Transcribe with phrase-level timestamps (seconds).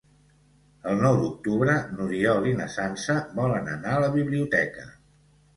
[0.91, 4.91] El nou d'octubre n'Oriol i na Sança volen anar a la biblioteca.